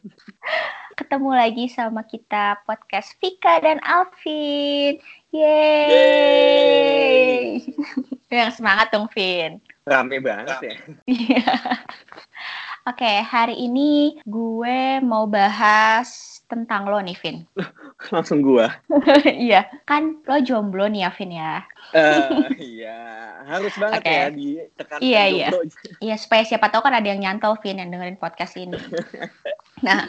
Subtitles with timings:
[0.98, 5.00] Ketemu lagi sama kita podcast Vika dan Alvin.
[5.32, 5.88] Yeay.
[5.88, 7.64] Yeay.
[8.32, 9.60] Yang semangat dong, Vin.
[9.84, 10.74] Rame banget ya.
[11.08, 11.52] Iya.
[12.90, 17.46] Oke, hari ini gue mau bahas tentang lo nih, Vin.
[18.10, 18.74] Langsung gua.
[19.24, 21.54] Iya, kan lo jomblo nih ya, Vin ya.
[21.94, 22.28] Eh,
[22.58, 22.98] iya,
[23.46, 24.12] harus banget Oke.
[24.12, 25.48] ya ditekan Iya, iya.
[25.54, 25.62] jomblo.
[26.02, 28.76] Iya, supaya siapa tahu kan ada yang nyantol, Vin, yang dengerin podcast ini.
[29.82, 30.06] Nah,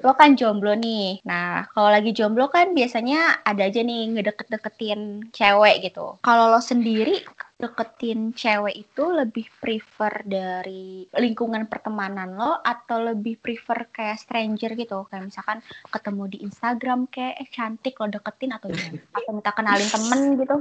[0.00, 1.20] lo kan jomblo nih.
[1.26, 6.16] Nah, kalau lagi jomblo kan biasanya ada aja nih ngedeket-deketin cewek gitu.
[6.22, 7.26] Kalau lo sendiri
[7.56, 15.04] deketin cewek itu lebih prefer dari lingkungan pertemanan lo atau lebih prefer kayak stranger gitu?
[15.10, 15.58] Kayak misalkan
[15.90, 19.02] ketemu di Instagram kayak eh, cantik lo deketin atau gimana?
[19.10, 20.56] Atau minta kenalin temen gitu?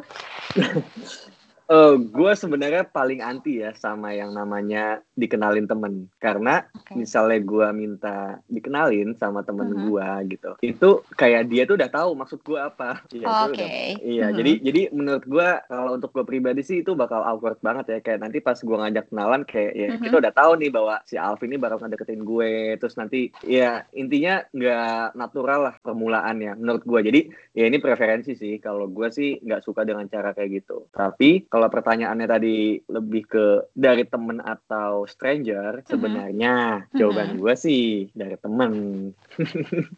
[1.66, 6.14] Eh, gua sebenarnya paling anti ya sama yang namanya dikenalin temen.
[6.22, 6.94] Karena Oke.
[6.94, 9.82] misalnya gua minta dikenalin sama temen Mhm.
[9.90, 13.02] gua gitu, itu kayak dia tuh udah tahu maksud gua apa.
[13.18, 13.58] Iya, itu Oke.
[13.58, 14.36] udah- Iya, Mhm.
[14.38, 18.00] jadi jadi menurut gua kalau untuk gua pribadi sih itu bakal awkward banget ya.
[18.00, 20.04] Kayak nanti pas gua ngajak kenalan kayak ya Mhm.
[20.06, 22.78] kita udah tahu nih bahwa si Alvin ini bakal ngedeketin gue.
[22.78, 27.02] Terus nanti ya intinya nggak natural lah permulaannya menurut gua.
[27.02, 27.26] Jadi
[27.58, 28.62] ya ini preferensi sih.
[28.62, 30.86] Kalau gua sih nggak suka dengan cara kayak gitu.
[30.94, 37.00] Tapi kalau pertanyaannya tadi lebih ke dari temen atau stranger, sebenarnya Mhm.
[37.00, 38.72] jawaban gua sih dari temen.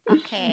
[0.06, 0.46] Oke.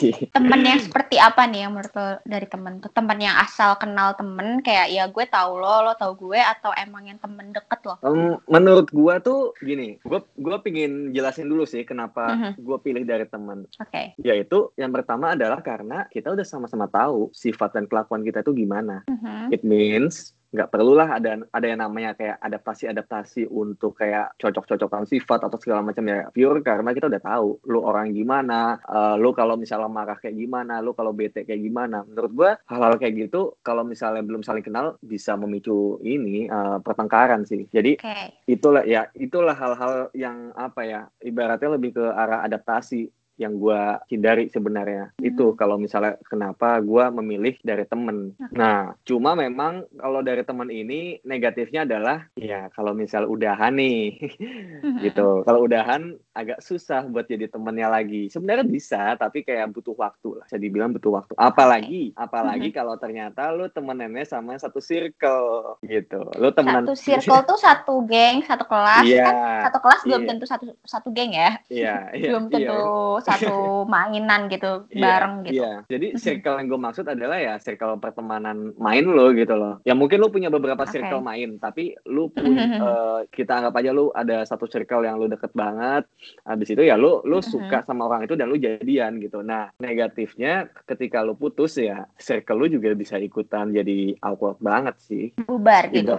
[0.36, 4.16] temen yang seperti apa nih yang menurut lo dari temen tuh temen yang asal kenal
[4.16, 8.00] temen kayak ya gue tahu lo lo tahu gue atau emang yang temen deket lo
[8.00, 12.50] Em, menurut gua tuh gini, gua gua pingin jelasin dulu sih kenapa Mhm.
[12.58, 13.68] gua pilih dari teman.
[13.76, 18.54] oke Yaitu yang pertama adalah karena kita udah sama-sama tahu sifat dan kelakuan kita tuh
[18.54, 19.04] gimana.
[19.04, 19.50] Mhm.
[19.50, 25.60] It means nggak perlulah ada ada yang namanya kayak adaptasi-adaptasi untuk kayak cocok-cocokan sifat atau
[25.60, 29.92] segala macam ya pure karena kita udah tahu lu orang gimana, eh, lu kalau misalnya
[29.92, 32.08] marah kayak gimana, lu kalau bete kayak gimana.
[32.08, 37.44] Menurut gua hal-hal kayak gitu kalau misalnya belum saling kenal bisa memicu ini eh, pertengkaran
[37.44, 37.68] sih.
[37.68, 43.60] Jadi oke itulah ya itulah hal-hal yang apa ya ibaratnya lebih ke arah adaptasi yang
[43.60, 45.12] gua hindari sebenarnya.
[45.16, 45.28] Hmm.
[45.28, 48.32] itu kalau misalnya kenapa gua memilih dari temen.
[48.36, 48.52] Oke.
[48.56, 54.16] nah cuma memang kalau dari temen ini negatifnya adalah ya kalau misal udahan nih
[55.04, 55.44] gitu.
[55.44, 58.28] Kalau udahan agak susah buat jadi temennya lagi.
[58.28, 60.44] Sebenarnya bisa tapi kayak butuh waktu lah.
[60.48, 61.32] Bisa dibilang butuh waktu.
[61.36, 66.24] Apalagi apalagi kalau ternyata lu temenannya sama satu circle gitu.
[66.40, 69.04] Lu temenan satu circle tuh satu geng satu kelas.
[69.04, 69.34] Iya, kan
[69.68, 70.28] satu kelas belum iya.
[70.28, 71.50] tentu satu satu geng ya.
[71.68, 72.82] Iya, iya, belum iya, tentu
[73.26, 73.56] satu
[73.92, 76.20] mainan gitu iya, bareng gitu Iya, jadi Mhm.
[76.24, 79.82] circle yang gue maksud adalah ya circle pertemanan main lo gitu loh.
[79.82, 80.94] Ya mungkin lu punya beberapa Oke.
[80.94, 81.98] circle main, tapi
[82.32, 82.78] punya Mhm.
[82.78, 86.06] eh, kita anggap aja lu ada satu circle yang lu deket banget.
[86.46, 87.42] Habis itu ya lu Mhm.
[87.42, 89.42] suka sama orang itu dan lu jadian gitu.
[89.42, 95.34] Nah, negatifnya ketika lu putus ya circle lu juga bisa ikutan jadi awkward banget sih.
[95.46, 96.16] bubar gitu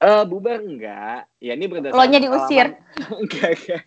[0.00, 1.28] Eh bubar enggak?
[1.38, 2.66] Ya ini berdasarkan Lo nya diusir.
[2.72, 2.80] pengalaman-
[3.20, 3.84] enggak, enggak.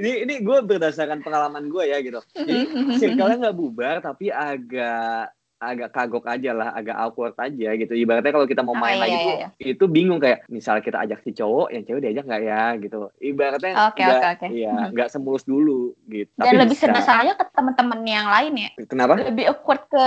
[0.00, 2.24] Ini ini gue berdasarkan pengalaman gue ya gitu.
[2.34, 2.60] Jadi
[2.96, 5.28] circle-nya nggak bubar tapi agak
[5.62, 7.92] agak kagok aja lah, agak awkward aja gitu.
[7.92, 9.48] Ibaratnya kalau kita mau Oh, main iya, lagi iya, tuh iya.
[9.62, 12.98] itu bingung kayak misal kita ajak si cowok, yang cewek diajak nggak ya gitu.
[13.14, 14.46] Ibaratnya Oke, nggak oke, oke.
[14.50, 14.90] iya Mhm.
[14.90, 16.32] nggak semulus dulu gitu.
[16.34, 19.20] dan Tapi lebih sering salahnya ke teman-teman yang lain ya Kenapa?
[19.20, 20.06] lebih awkward ke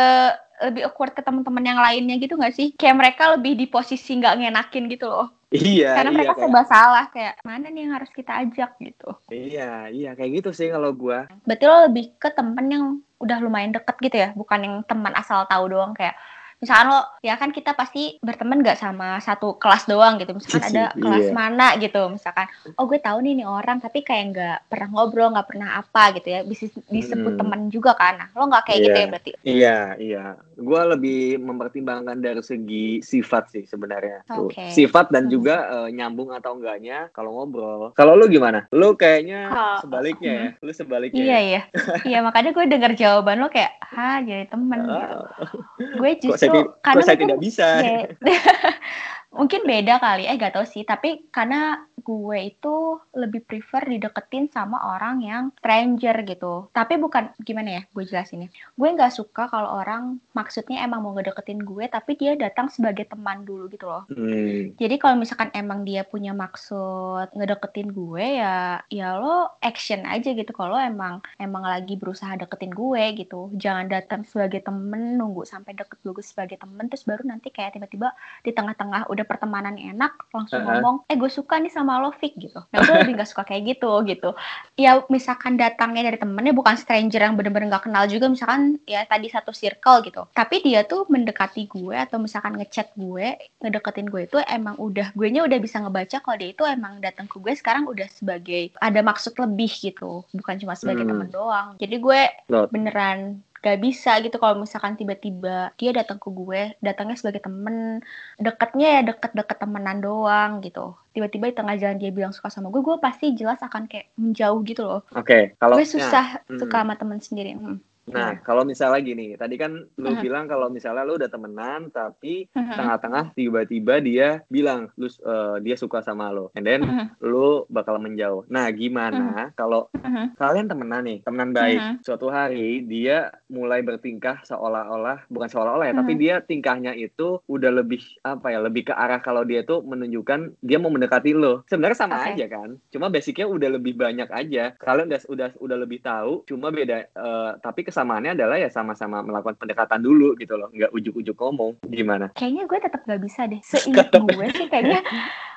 [0.61, 2.67] lebih awkward ke teman-teman yang lainnya gitu nggak sih?
[2.75, 5.27] Kayak mereka lebih di posisi nggak ngenakin gitu loh.
[5.51, 9.09] Iya, Karena iya mereka kayak- serba salah kayak mana nih yang harus kita ajak gitu.
[9.31, 11.27] Iya, iya kayak gitu sih kalau gua.
[11.43, 12.85] Berarti lo lebih ke temen yang
[13.19, 16.15] udah lumayan deket gitu ya, bukan yang teman asal tahu doang kayak
[16.57, 20.85] misalkan lo ya kan kita pasti berteman gak sama satu kelas doang gitu misalkan ada
[20.93, 21.33] kelas Iya.
[21.33, 25.47] mana gitu misalkan oh gue tahu nih nih orang tapi kayak nggak pernah ngobrol nggak
[25.47, 27.39] pernah apa gitu ya bisa disebut Hmm.
[27.39, 28.97] teman juga kan nah, lo nggak kayak gitu Iya.
[28.97, 30.23] ya berarti Iya, iya.
[30.55, 34.23] Gua lebih mempertimbangkan dari segi sifat sih sebenarnya.
[34.25, 34.47] Tuh.
[34.47, 34.71] Oke.
[34.71, 35.33] Sifat dan Hmm.
[35.33, 37.91] juga eh, nyambung atau enggaknya kalau ngobrol.
[37.91, 38.63] Kalau lu gimana?
[38.71, 40.49] Lu kayaknya Kalau- sebaliknya ya.
[40.57, 41.19] Lu sebaliknya.
[41.19, 41.39] Iya ya?
[41.41, 41.61] iya,
[42.05, 44.79] iya makanya gue dengar jawaban lo kayak, ah jadi temen.
[44.79, 44.95] gitu.
[44.95, 45.27] Ah,
[45.99, 47.67] Gue justru saya, kok karena saya tidak bisa?
[47.81, 48.13] be-
[49.35, 50.87] mungkin beda kali, eh gak tau sih.
[50.87, 56.69] Tapi karena gue itu lebih prefer dideketin sama orang yang stranger gitu.
[56.69, 58.53] Tapi bukan gimana ya, gue jelasinnya.
[58.77, 63.41] Gue nggak suka kalau orang maksudnya emang mau ngedeketin gue, tapi dia datang sebagai teman
[63.41, 64.05] dulu gitu loh.
[64.13, 70.29] Hmm, Jadi kalau misalkan emang dia punya maksud ngedeketin gue ya ya lo action aja
[70.37, 73.49] gitu kalau emang emang lagi berusaha deketin gue gitu.
[73.57, 78.13] Jangan datang sebagai temen nunggu sampai deket dulu sebagai temen terus baru nanti kayak tiba-tiba
[78.45, 80.79] di tengah-tengah udah pertemanan enak langsung Uh-uh.
[80.79, 83.75] ngomong eh gue suka nih sama lo Fik gitu nah gue lebih gak suka kayak
[83.75, 84.29] gitu gitu
[84.75, 89.27] ya misalkan datangnya dari temennya bukan stranger yang bener-bener gak kenal juga misalkan ya tadi
[89.27, 94.37] satu circle gitu tapi dia tuh mendekati gue atau misalkan ngechat gue ngedeketin gue itu
[94.45, 97.89] emang udah gue nya udah bisa ngebaca kalau dia itu emang datang ke gue sekarang
[97.89, 101.11] udah sebagai ada maksud lebih gitu bukan cuma sebagai Hmm.
[101.11, 102.69] temen doang jadi gue Not.
[102.69, 107.97] beneran gak bisa gitu kalau misalkan tiba-tiba dia datang ke gue datangnya sebagai temen
[108.37, 112.85] deketnya ya deket-deket temenan doang gitu tiba-tiba di tengah jalan dia bilang suka sama gue
[112.85, 116.61] gue pasti jelas akan kayak menjauh gitu loh Oke, kalau gue susah Hmm.
[116.61, 117.81] suka sama temen sendiri Hmm.
[118.05, 120.21] Nah, kalau misalnya gini, tadi kan lu Mhm.
[120.21, 122.77] bilang kalau misalnya lu udah temenan, tapi Mhm.
[122.77, 127.17] tengah-tengah tiba-tiba dia bilang lu eh, dia suka sama lo, and then Mhm.
[127.25, 128.45] lu bakal menjauh.
[128.45, 130.37] Nah, gimana kalau Mhm.
[130.37, 131.95] kalian temenan nih, temenan baik, Mhm.
[132.05, 136.21] suatu hari dia mulai bertingkah seolah-olah, bukan seolah-olah ya, tapi Mhm.
[136.21, 140.77] dia tingkahnya itu udah lebih apa ya, lebih ke arah kalau dia tuh menunjukkan dia
[140.77, 141.65] mau mendekati lo.
[141.65, 142.37] Sebenarnya sama Oke.
[142.37, 144.77] aja kan, cuma basicnya udah lebih banyak aja.
[144.77, 147.09] Kalian udah udah udah lebih tahu, cuma beda.
[147.15, 151.79] eh, tapi kesamaannya adalah ya sama-sama melakukan pendekatan dulu gitu loh, nggak ujuk-ujuk ngomong.
[151.87, 152.35] Gimana?
[152.35, 154.99] kayaknya gue tetap gak bisa deh seingat gue sih kayaknya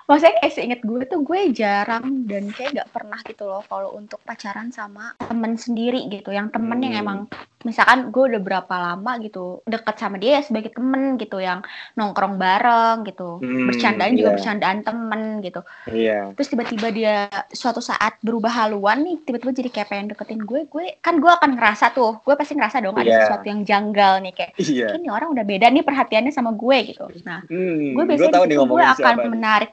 [0.08, 4.16] maksudnya eh seingat gue tuh gue jarang dan kayak gak pernah gitu loh kalau untuk
[4.22, 7.02] pacaran sama temen sendiri gitu yang temen yang Hmm.
[7.04, 7.18] emang
[7.60, 11.60] misalkan gue udah berapa lama gitu deket sama dia ya sebagai temen gitu yang
[11.92, 14.36] nongkrong bareng gitu Hmm, bercandaan juga iya.
[14.38, 16.18] bercandaan temen gitu Iya.
[16.32, 17.16] terus tiba-tiba dia
[17.50, 21.52] suatu saat berubah haluan nih tiba-tiba jadi kayak pengen deketin gue gue kan gue akan
[21.52, 23.20] ngerasa tuh gue pasti ngerasa dong ada Iya.
[23.20, 24.86] sesuatu yang janggal nih kayak Iya.
[24.94, 28.48] ini orang udah beda nih perhatiannya sama gue gitu nah Hmm, gue biasanya tahu di
[28.48, 29.70] nih gue akan siapa menarik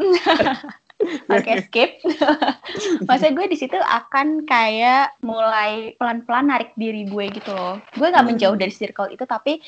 [0.00, 0.79] 嗯哈哈。
[1.26, 1.90] Oke skip
[3.06, 8.18] maksudnya gue di situ akan kayak mulai pelan-pelan narik diri gue gitu loh gue nggak
[8.20, 8.30] Hmm.
[8.30, 9.58] menjauh dari circle itu tapi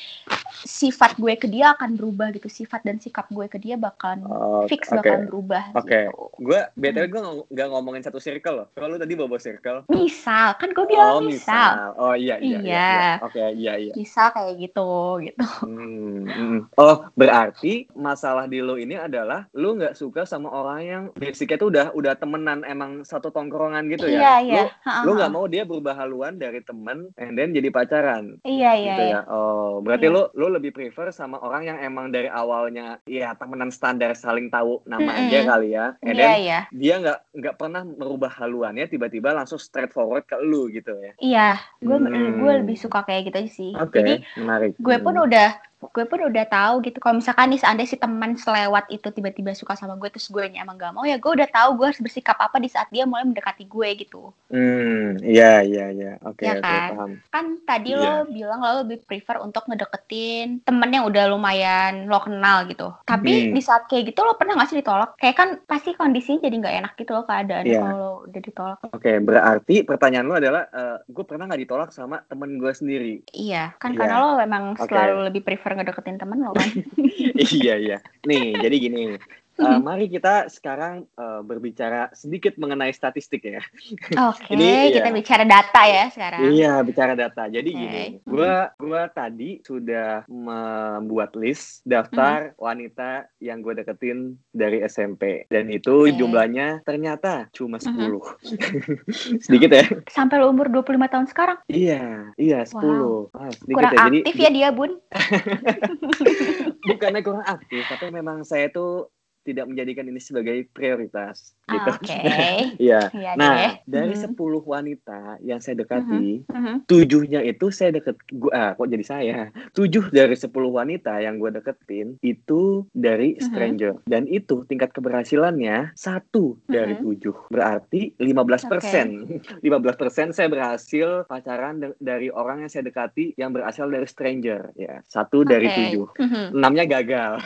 [0.61, 4.63] sifat gue ke dia akan berubah gitu sifat dan sikap gue ke dia bakalan Oh,
[4.65, 4.99] fix oke.
[4.99, 6.07] bakalan berubah Oke.
[6.07, 8.67] gitu Gue btw gue nggak ngomongin satu circle loh.
[8.71, 9.83] Kalau lu tadi bawa circle.
[9.87, 11.93] misal kan gue bilang oh misal.
[11.95, 12.57] Oh iya iya.
[12.57, 12.87] iya, Iya.
[12.87, 13.11] iya.
[13.19, 13.93] Oke iya iya.
[13.93, 14.89] misal kayak gitu
[15.21, 16.59] gitu Hmm, hmm.
[16.75, 21.69] Oh berarti masalah di lu ini adalah lu nggak suka sama orang yang basicnya tuh
[21.69, 24.65] udah udah temenan emang satu tongkrongan gitu iya ya.
[24.65, 24.65] iya
[25.03, 28.37] Lu, lu nggak mau dia berubah haluan dari temen and then jadi pacaran.
[28.43, 29.13] iya iya gitu iya.
[29.15, 29.21] ya.
[29.27, 30.13] Oh, berarti Iya.
[30.13, 34.83] lu lu lebih prefer sama orang yang emang dari awalnya ya temenan standar saling tahu
[34.83, 35.21] nama Mm-mm.
[35.23, 35.85] aja kali ya.
[35.99, 40.67] And iya then iya dia nggak nggak pernah merubah haluannya tiba-tiba langsung straightforward ke lu
[40.67, 41.13] gitu ya.
[41.17, 41.47] iya
[41.79, 42.39] gue Hmm.
[42.39, 44.75] gue lebih suka kayak gitu sih Oke, jadi menarik.
[44.75, 45.25] gue pun Hmm.
[45.25, 45.49] udah
[45.85, 49.73] gue pun udah tahu gitu kalau misalkan nih seandainya si teman selewat itu tiba-tiba suka
[49.73, 52.55] sama gue terus gue emang gak mau ya gue udah tahu gue harus bersikap apa
[52.55, 56.11] di saat dia mulai mendekati gue gitu Hmm, iya iya iya.
[56.21, 56.89] Oke Ya oke kan?
[56.91, 57.11] paham.
[57.27, 58.21] kan tadi Iya.
[58.21, 63.33] lo bilang lo lebih prefer untuk ngedeketin temen yang udah lumayan lo kenal gitu tapi
[63.43, 63.51] Hmm.
[63.51, 66.75] di saat kayak gitu lo pernah gak sih ditolak kayak kan pasti kondisinya jadi nggak
[66.79, 67.81] enak gitu loh keadaannya Iya.
[67.81, 72.21] kalau lo udah ditolak Oke, berarti pertanyaan lu adalah eh, gue pernah nggak ditolak sama
[72.23, 73.13] temen gue sendiri?
[73.31, 73.99] iya kan Iya.
[73.99, 74.85] karena lo memang Oke.
[74.85, 76.69] selalu lebih prefer ngedeketin temen lo kan
[77.59, 77.97] iya iya.
[78.23, 79.19] Nih, jadi gini.
[79.53, 83.61] Eh, mari kita sekarang eh, berbicara sedikit mengenai statistik ya.
[84.33, 85.13] oke Ini, kita iya.
[85.13, 87.45] bicara data ya sekarang Iya, bicara data.
[87.45, 87.77] Jadi Oke.
[87.77, 95.69] gini, gua gua tadi sudah membuat list daftar wanita yang gue deketin dari SMP dan
[95.69, 96.17] itu Oke.
[96.17, 97.85] jumlahnya ternyata cuma Mhm.
[97.93, 98.25] 10.
[99.45, 99.85] Sedikit ya?
[100.09, 103.29] sampai lo umur 25 tahun sekarang Iya, iya 10.
[103.31, 104.01] Ah, sedikit kurang ya.
[104.03, 104.91] Jadi aktif ya dia bun
[106.89, 109.09] bukannya kurang aktif, tapi memang saya tuh
[109.43, 111.91] tidak menjadikan ini sebagai prioritas gitu.
[111.91, 112.19] oke
[112.79, 113.11] Iya.
[113.11, 113.73] Iya Nah, deh.
[113.85, 114.23] dari Mhm.
[114.29, 116.75] 10 wanita yang saya dekati, Mhm.
[116.85, 119.37] tujuhnya itu saya deket gua ah, kok jadi saya
[119.71, 123.41] tujuh dari 10 wanita yang gue deketin itu dari Mhm.
[123.41, 129.25] stranger dan itu tingkat keberhasilannya satu dari tujuh berarti 15 persen
[129.65, 135.01] 15 persen saya berhasil pacaran dari orang yang saya dekati yang berasal dari stranger ya
[135.03, 135.75] satu dari Oke.
[135.81, 136.05] tujuh
[136.51, 137.41] enamnya gagal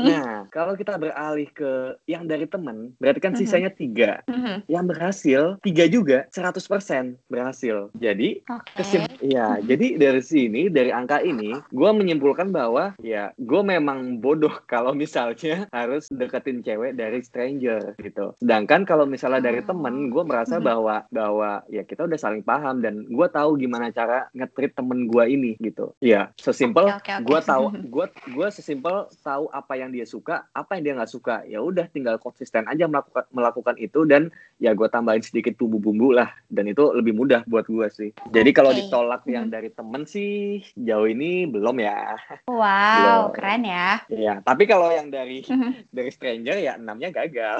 [0.00, 1.72] nah kalau kita beralih ke
[2.06, 3.40] yang dari temen berarti kan Mhm.
[3.40, 4.70] sisanya tiga Mhm.
[4.70, 8.70] yang berhasil tiga juga 100% berhasil jadi Oke.
[8.76, 14.52] Kesim ya, jadi dari sini, dari angka ini, gue menyimpulkan bahwa ya gue memang bodoh
[14.66, 18.36] kalau misalnya harus deketin cewek dari stranger gitu.
[18.36, 19.66] Sedangkan kalau misalnya dari Oh.
[19.66, 20.64] temen, gue merasa Mhm.
[20.64, 25.24] bahwa bahwa ya kita udah saling paham dan gue tahu gimana cara nge-treat temen gue
[25.26, 25.96] ini gitu.
[25.98, 27.24] Ya, sesimpel Oke, oke, oke.
[27.24, 27.64] gue tahu
[27.94, 31.56] gue gue sesimpel tahu apa yang dia suka, apa yang dia nggak suka suka ya
[31.56, 34.28] udah tinggal konsisten aja melakukan melakukan itu dan
[34.60, 38.76] ya gue tambahin sedikit bumbu-bumbu lah dan itu lebih mudah buat gue sih jadi kalau
[38.76, 39.52] ditolak yang Mhm.
[39.56, 42.12] dari temen sih jauh ini belum ya
[42.44, 42.60] Wow,
[42.94, 43.24] Belum.
[43.32, 43.88] keren ya.
[44.06, 45.40] Iya, tapi kalau yang dari
[45.96, 47.56] dari stranger ya enamnya gagal.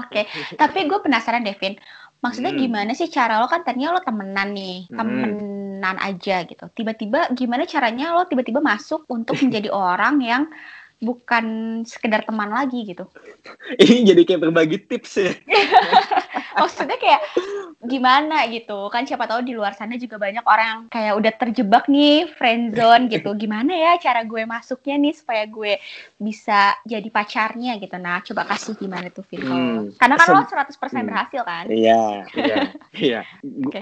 [0.00, 0.24] Oke,
[0.56, 1.76] tapi gue penasaran Devin.
[2.20, 2.60] Maksudnya Hmm.
[2.60, 4.96] gimana sih cara lo kan tadinya lo temenan nih, Hmm.
[4.96, 6.64] temenan aja gitu.
[6.72, 10.42] Tiba-tiba gimana caranya lo tiba-tiba masuk untuk menjadi orang yang
[11.04, 11.44] bukan
[11.84, 13.04] sekedar teman lagi gitu.
[13.76, 15.32] Ini jadi kayak berbagi tips ya.
[16.60, 17.20] Maksudnya kayak
[17.84, 18.88] gimana gitu.
[18.88, 23.06] Kan siapa tahu di luar sana juga banyak orang kayak udah terjebak nih friend zone
[23.08, 23.30] gitu.
[23.42, 25.76] Gimana ya cara gue masuknya nih supaya gue
[26.16, 27.96] bisa jadi pacarnya gitu.
[27.96, 29.90] Nah, coba kasih gimana tuh Vin kalau- Hmm.
[29.96, 31.08] Karena kan lo Sem- 100% Hmm.
[31.08, 31.64] berhasil kan?
[31.68, 32.02] Iya,
[32.40, 32.56] iya,
[32.94, 33.20] iya.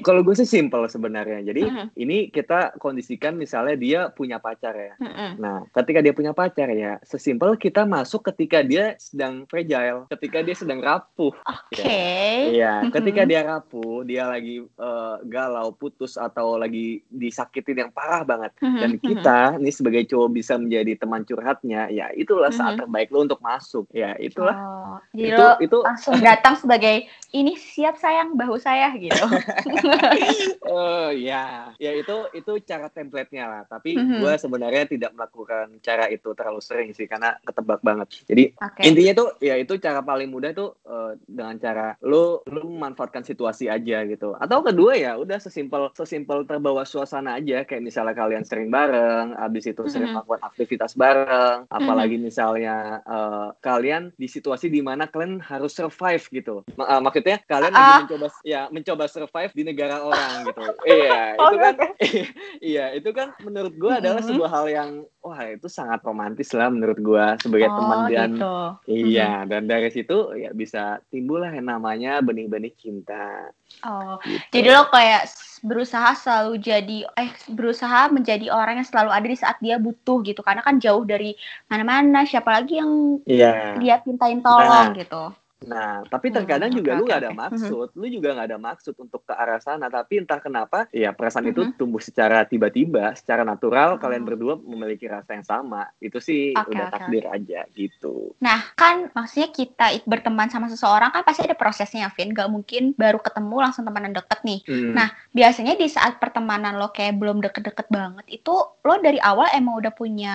[0.00, 1.42] Kalau gue sih simple sebenarnya.
[1.42, 1.86] Jadi Mhm.
[1.96, 4.94] ini kita kondisikan misalnya dia punya pacar ya.
[4.98, 5.30] Mm-mm.
[5.36, 10.54] Nah, ketika dia punya pacar ya, sesimpel kita masuk ketika dia sedang fragile, ketika dia
[10.54, 11.34] sedang rapuh.
[11.38, 12.08] Oke.
[12.52, 12.90] Iya, Mhm.
[12.90, 18.56] ketika dia rapuh, dia lagi eh, galau, putus atau lagi disakitin yang parah banget.
[18.64, 19.00] Mhm, Dan mhm.
[19.04, 22.88] kita nih sebagai cowok bisa menjadi teman curhatnya, ya itulah saat Mhm.
[22.88, 23.84] terbaik lo untuk masuk.
[23.92, 24.56] Ya itulah.
[24.56, 29.20] Oh, jadi itu lo itu langsung datang sebagai ini siap sayang bahu saya gitu.
[30.62, 33.62] Oh ya, ya itu itu cara template-nya lah.
[33.66, 34.22] Tapi Mhm.
[34.22, 38.22] gue sebenarnya tidak melakukan cara itu terlalu sering sih karena ketebak banget.
[38.24, 38.82] Jadi Oke.
[38.86, 43.66] intinya tuh ya itu cara paling mudah tuh eh, dengan cara lu lu memanfaatkan situasi
[43.66, 44.34] aja gitu.
[44.36, 49.68] Atau kedua ya udah sesimpel sesimpel terbawa suasana aja kayak misalnya kalian sering bareng, abis
[49.68, 50.14] itu sering Mhm.
[50.16, 56.62] melakukan aktivitas bareng, apalagi misalnya eh, kalian di situasi di mana kalian harus survive gitu.
[56.74, 57.98] Ma- eh, maksudnya kalian lagi Ah.
[58.02, 60.62] mencoba ya mencoba survive di negara orang gitu.
[60.84, 61.74] iya, itu kan
[62.72, 64.28] iya, itu kan menurut gua adalah Mhm.
[64.28, 68.54] sebuah hal yang wah itu sangat romantis lah menurut gua sebagai teman oh, dan gitu.
[68.82, 73.50] Iya, dan dari situ ya bisa timbul lah yang namanya benih-benih cinta.
[73.82, 74.52] Oh, Gitu.
[74.54, 75.22] jadi lo kayak
[75.62, 80.42] berusaha selalu jadi eh berusaha menjadi orang yang selalu ada di saat dia butuh gitu.
[80.42, 81.34] Karena kan jauh dari
[81.70, 83.78] mana-mana, siapa lagi yang Iya.
[83.78, 84.98] dia pintain tolong Nah.
[84.98, 85.22] gitu.
[85.64, 87.38] Nah, tapi Hmm, terkadang juga oke, lu gak ada oke.
[87.38, 91.48] maksud, lu juga gak ada maksud untuk ke arah sana, tapi entah kenapa, ya perasaan
[91.48, 91.74] itu Mhm.
[91.76, 94.00] tumbuh secara tiba-tiba, secara natural, Oh.
[94.00, 95.88] kalian berdua memiliki rasa yang sama.
[95.98, 98.34] Itu sih Oke, udah oke, takdir aja gitu.
[98.38, 102.32] Nah, kan maksudnya kita it- berteman sama seseorang kan pasti ada prosesnya, Vin.
[102.32, 104.60] Gak mungkin baru ketemu langsung temenan deket nih.
[104.66, 104.92] Hmm.
[104.92, 108.52] Nah, biasanya di saat pertemanan lo kayak belum deket-deket banget, itu
[108.82, 110.34] lo dari awal emang udah punya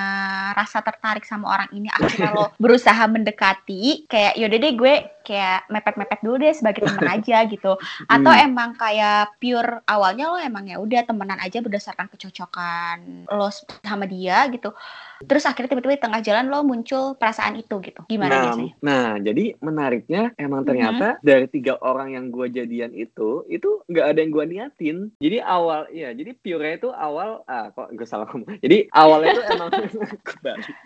[0.54, 4.94] rasa tertarik sama orang ini, akhirnya lo berusaha mendekati, kayak yaudah deh gue
[5.28, 7.76] kayak mepet-mepet dulu deh sebagai teman aja gitu.
[8.08, 8.46] Atau Hmm.
[8.48, 13.52] emang kayak pure awalnya lo emang ya udah temenan aja berdasarkan kecocokan lo
[13.84, 14.72] sama dia gitu.
[15.20, 18.06] Terus akhirnya tiba-tiba di tengah jalan lo muncul perasaan itu gitu.
[18.06, 18.74] Gimana nah, biasanya?
[18.80, 20.68] nah, jadi menariknya emang Mhm.
[20.70, 24.98] ternyata dari tiga orang yang gue jadian itu, itu nggak ada yang gue niatin.
[25.18, 28.62] Jadi awal, ya, jadi pure itu awal, ah kok gue salah ngomong.
[28.62, 29.70] Jadi awalnya itu emang
[30.30, 30.78] kebalik.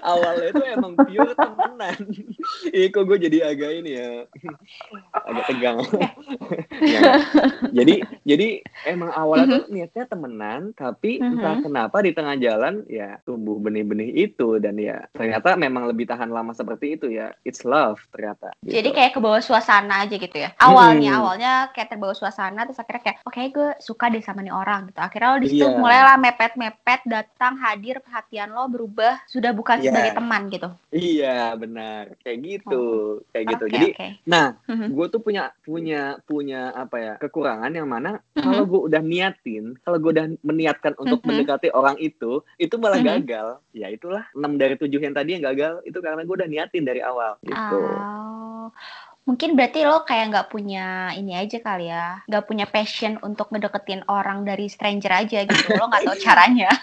[0.00, 1.98] awalnya itu emang pure temenan.
[2.72, 4.10] Ih, kok gue jadi agak ini ya,
[5.28, 5.76] agak tegang.
[5.80, 6.12] Nah,
[7.76, 8.48] jadi, jadi
[8.84, 11.64] emang awalnya tuh niatnya temenan, tapi entah Mhm.
[11.64, 16.52] kenapa di tengah jalan ya tumbuh benih-benih itu dan ya ternyata memang lebih tahan lama
[16.52, 17.34] seperti itu ya.
[17.42, 18.54] It's love ternyata.
[18.60, 18.96] Jadi gitu.
[18.96, 20.52] kayak ke bawah suasana aja gitu ya.
[20.56, 21.20] Awalnya, Hmm.
[21.20, 25.00] awalnya kayak terbawa suasana terus akhirnya kayak oke gue suka deh sama nih orang gitu.
[25.00, 25.76] Akhirnya lo di situ Iya.
[25.76, 29.90] mulailah mepet-mepet datang hadir perhatian lo berubah sudah bukan Iya.
[29.90, 30.68] sebagai teman gitu.
[30.90, 32.84] Iya benar kayak gitu,
[33.30, 33.64] kayak gitu.
[33.66, 34.08] Oke, Jadi oke.
[34.24, 34.86] nah Mhm.
[34.94, 38.42] gue tuh punya punya punya apa ya kekurangan yang mana Mhm.
[38.46, 41.26] kalau gue udah niatin kalau gue udah meniatkan untuk Mhm.
[41.26, 43.08] mendekati orang itu itu malah Mhm.
[43.10, 46.86] gagal ya itulah enam dari tujuh yang tadi yang gagal itu karena gue udah niatin
[46.86, 48.70] dari awal gitu Oh.
[49.26, 54.06] Mungkin berarti lo kayak nggak punya ini aja kali ya, nggak punya passion untuk ngedeketin
[54.06, 55.66] orang dari stranger aja gitu.
[55.74, 56.70] Lo nggak tahu caranya.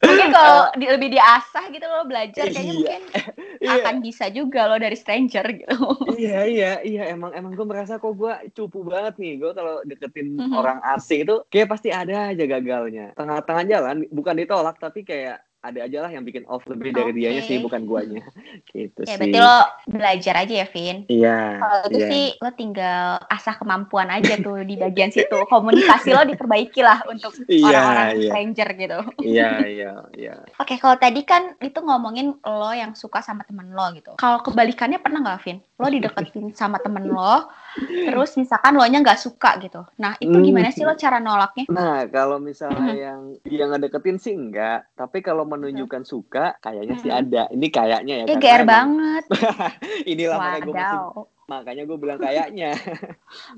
[0.00, 2.74] mungkin kalau di- lebih diasah gitu lo belajar kayaknya Iya.
[2.74, 3.02] mungkin
[3.64, 5.76] iya akan bisa juga lo dari stranger gitu.
[6.14, 10.36] iya iya iya emang emang gue merasa kok gue cupu banget nih gue kalau deketin
[10.36, 10.52] Mhm.
[10.52, 15.80] orang asing itu kayak pasti ada aja gagalnya tengah-tengah jalan bukan ditolak tapi kayak ada
[15.88, 17.16] aja lah yang bikin off lebih dari Oke.
[17.16, 18.20] dianya sih bukan guanya
[18.76, 19.56] gitu Ya sih berarti lo
[19.88, 20.96] belajar aja ya, Vin.
[21.08, 22.08] iya Kalau itu iya.
[22.12, 23.00] sih lo tinggal
[23.32, 25.38] asah kemampuan aja tuh di bagian situ.
[25.48, 28.28] Komunikasi lo diperbaiki lah untuk Iya, orang-orang iya.
[28.28, 28.98] stranger gitu.
[29.24, 29.48] iya
[29.80, 34.12] iya iya Oke, kalau tadi kan itu ngomongin lo yang suka sama temen lo gitu.
[34.20, 35.58] Kalau kebalikannya pernah nggak, Vin?
[35.80, 39.82] Lo dideketin sama temen lo, terus misalkan lo nya nggak suka gitu.
[39.98, 40.44] Nah, itu Hmm.
[40.44, 41.66] gimana sih lo cara nolaknya?
[41.68, 43.02] Nah, kalau misalnya Mhm.
[43.02, 47.50] yang yang ngedeketin sih enggak, tapi kalau menunjukkan suka kayaknya sih ada.
[47.50, 48.24] Ini kayaknya ya.
[48.24, 49.24] Ya karena GR banget.
[50.12, 51.33] Inilah makanya gue masih.
[51.46, 52.72] Makanya gue bilang kayaknya.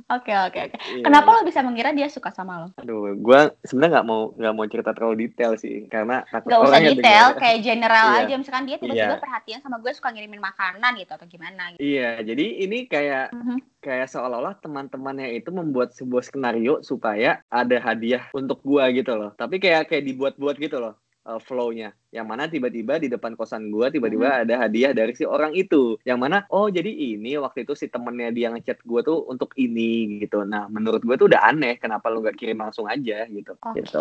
[0.08, 0.76] Oke oke oke.
[0.96, 1.04] Iya.
[1.04, 2.68] Kenapa lo bisa mengira dia suka sama lo?
[2.78, 6.80] Aduh, gue sebenarnya nggak mau nggak mau cerita terlalu detail sih, karena takut Gak usah
[6.80, 7.40] detail, denger.
[7.42, 8.20] kayak general Iya.
[8.22, 8.34] aja.
[8.36, 9.20] Misalkan dia tiba-tiba Iya.
[9.20, 11.80] perhatian sama gue suka ngirimin makanan gitu atau gimana gitu.
[11.82, 13.56] Iya, jadi ini kayak Mhm.
[13.78, 19.30] kayak seolah-olah teman-temannya itu membuat sebuah skenario supaya ada hadiah untuk gua gitu loh.
[19.32, 21.90] Tapi kayak kayak dibuat-buat gitu loh uh, flow-nya.
[22.16, 26.00] Yang mana tiba-tiba di depan kosan gua tiba-tiba ada hadiah dari si orang itu.
[26.02, 30.16] Yang mana oh jadi ini waktu itu si temennya dia ngechat gua tuh untuk ini
[30.18, 30.40] gitu.
[30.42, 33.52] Nah, menurut gua tuh udah aneh kenapa lu nggak kirim langsung aja gitu.
[33.60, 33.84] Oke.
[33.84, 34.00] Gitu.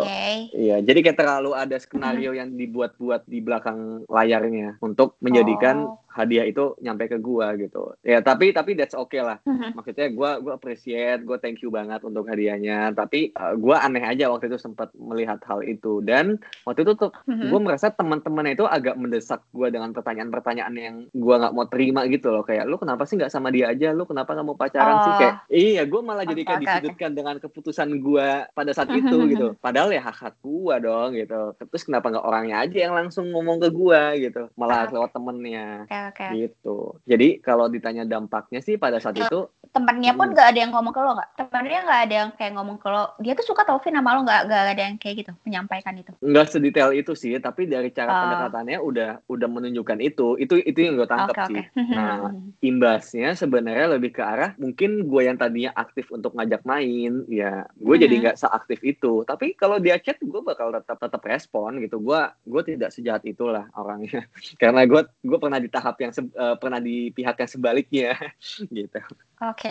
[0.56, 6.00] Iya, jadi kayak terlalu ada skenario yang dibuat-buat di belakang layarnya untuk menjadikan Oh.
[6.08, 7.92] hadiah itu nyampe ke gua gitu.
[8.00, 9.36] Ya, tapi tapi that's okay lah.
[9.44, 9.76] Mhm.
[9.76, 12.96] Maksudnya gua gua appreciate, gua thank you banget untuk hadiahnya.
[12.96, 17.12] Tapi uh, gua aneh aja waktu itu sempat melihat hal itu dan waktu itu tuh
[17.28, 17.52] Mhm.
[17.52, 22.30] gua merasa teman-temannya itu agak mendesak gua dengan pertanyaan-pertanyaan yang gua nggak mau terima gitu
[22.30, 22.46] loh.
[22.46, 23.90] Kayak lu kenapa sih nggak sama dia aja?
[23.90, 25.10] Lu kenapa nggak mau pacaran sih?
[25.10, 25.18] Oh.
[25.18, 26.66] Kayak iya, gua malah jadi kayak oke.
[26.70, 29.58] disudutkan dengan keputusan gua pada saat itu gitu.
[29.58, 31.58] Padahal ya hak hak gua dong gitu.
[31.58, 34.46] Terus kenapa nggak orangnya aja yang langsung ngomong ke gua gitu?
[34.54, 34.94] Malah Oke.
[34.94, 36.26] lewat temennya Oke oke.
[36.38, 36.78] gitu.
[37.02, 40.36] Jadi kalau ditanya dampaknya sih pada saat itu Temennya pun Hmm.
[40.36, 41.30] gak ada yang ngomong ke lo nggak?
[41.36, 43.12] Temennya gak ada yang kayak ngomong ke lo.
[43.20, 44.42] Dia tuh suka Taufin sama lo nggak?
[44.48, 46.12] Gak ada yang kayak gitu menyampaikan itu.
[46.16, 48.20] nggak sedetail itu sih, tapi dari cara Oh.
[48.22, 50.36] pendekatannya udah udah menunjukkan itu.
[50.36, 51.62] Itu itu yang gue tangkap Oke sih.
[51.64, 51.80] oke.
[51.96, 52.28] Nah,
[52.60, 57.96] imbasnya sebenarnya lebih ke arah mungkin gue yang tadinya aktif untuk ngajak main, ya gue
[57.96, 58.22] jadi Mhm.
[58.22, 59.24] nggak seaktif itu.
[59.24, 61.96] Tapi kalau dia chat, gue bakal tetap tetap respon gitu.
[61.98, 64.28] Gue gue tidak sejahat itulah orangnya.
[64.60, 68.12] Karena gue gue pernah di tahap yang se- eh, pernah di pihak yang sebaliknya
[68.68, 69.00] gitu.
[69.38, 69.68] Oke.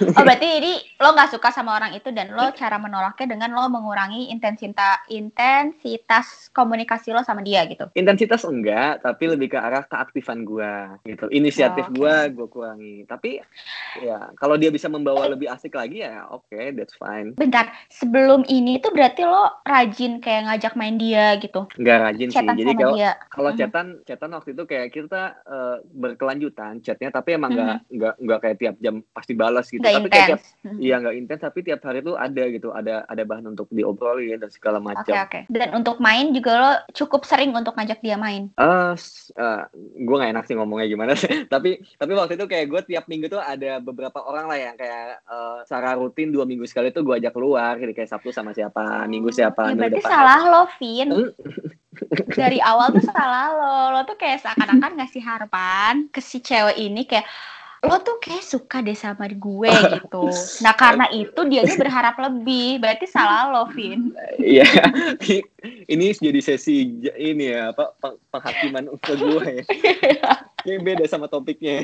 [0.00, 3.68] oh berarti ini lo nggak suka sama orang itu dan lo cara menolaknya dengan lo
[3.68, 7.84] mengurangi intensitas intensitas komunikasi lo sama dia gitu.
[7.92, 10.72] Intensitas enggak, tapi lebih ke arah keaktifan gue
[11.04, 11.28] gitu.
[11.28, 11.98] Inisiatif Oh, oke.
[12.00, 12.96] gue gue kurangi.
[13.04, 13.30] Tapi
[14.00, 17.36] ya kalau dia bisa membawa lebih asik lagi ya oke, that's fine.
[17.36, 21.68] Bentar, sebelum ini tuh berarti lo rajin kayak ngajak main dia gitu.
[21.76, 22.36] Nggak rajin sih.
[22.38, 22.96] Chatan Jadi sama kalau
[23.28, 23.58] kalau Mhm.
[23.58, 27.92] chatan chatan waktu itu kayak kita eh, berkelanjutan chatnya, tapi emang nggak Mhm.
[27.92, 29.82] nggak nggak kayak tiap jam pasti balas gitu.
[29.82, 30.64] Nggak tapi kayak tiap intens.
[30.64, 30.78] Mhm.
[30.78, 34.48] Iya nggak intens tapi tiap hari tuh ada gitu ada ada bahan untuk diobrolin dan
[34.48, 35.14] segala Oke macam.
[35.18, 35.40] oke.
[35.50, 38.50] Dan untuk main juga lo cukup sering untuk ngajak dia main.
[38.52, 39.62] Eh, s- eh,
[39.96, 41.26] gue nggak enak sih ngomongnya gimana sih.
[41.52, 45.18] tapi tapi waktu itu kayak gue tiap minggu tuh ada beberapa orang lah yang kayak
[45.20, 47.74] eh, secara rutin dua minggu sekali tuh gue ajak keluar.
[47.74, 50.10] Jadi kayak Sabtu sama siapa, Minggu siapa, Ya berarti depan.
[50.10, 51.08] salah lo, Vin.
[51.08, 51.30] Hmm.
[52.30, 53.76] Dari awal tuh salah lo.
[53.94, 57.26] Lo tuh kayak seakan-akan ngasih harapan ke si cewek ini kayak
[57.86, 60.26] lo tuh kayak suka deh sama gue gitu.
[60.64, 62.82] Nah karena itu dianya berharap lebih.
[62.82, 64.10] Berarti salah lo, Vin.
[64.42, 64.66] Iya,
[65.94, 69.64] ini jadi sesi ini ya apa peng- penghakiman ke gue ya.
[70.68, 71.80] Kayak beda sama topiknya.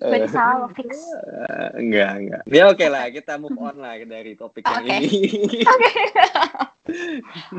[0.00, 0.88] Berarti salah lo, fix.
[0.96, 2.42] Eh, enggak, enggak.
[2.48, 4.96] Ya oke lah, kita move on lah dari topik yang Oke.
[5.04, 5.20] ini.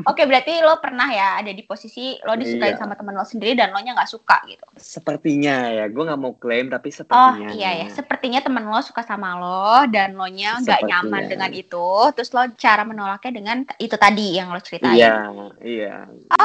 [0.06, 2.78] Oke, berarti lo pernah ya ada di posisi lo disukain Iya.
[2.78, 4.62] sama temen lo sendiri dan lo nya nggak suka gitu.
[4.78, 7.48] Sepertinya ya, gue nggak mau klaim tapi Oh sepertinya.
[7.50, 11.86] iya ya, sepertinya temen lo suka sama lo dan lo nya nggak nyaman dengan itu.
[12.14, 14.94] Terus lo cara menolaknya dengan itu tadi yang lo ceritain.
[14.94, 15.14] Iya,
[15.62, 15.94] iya.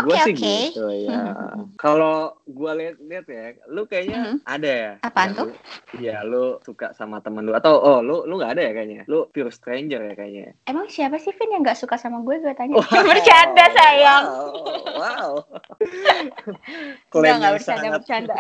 [0.02, 0.34] Oke, oke.
[0.34, 1.38] gitu ya.
[1.78, 4.92] Kalau gue lihat-lihat ya, lu kayaknya ada ya.
[5.02, 5.48] Apaan Ya, tuh?
[5.96, 9.04] Iya, lu suka sama temen lu atau oh lu lu nggak ada ya kayaknya.
[9.08, 10.54] Lu pure stranger ya kayaknya.
[10.66, 12.38] Emang siapa sih Vin yang nggak suka sama gue?
[12.40, 12.78] Gue tanya.
[12.78, 13.04] Wow.
[13.12, 14.24] bercanda sayang.
[14.28, 14.52] Wow.
[15.00, 15.32] wow.
[17.12, 18.36] Klaim enggak yang bercanda, sangat- bercanda.